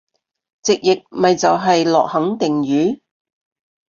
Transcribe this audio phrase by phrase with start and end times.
[0.63, 3.03] 直譯咪就係落肯定雨？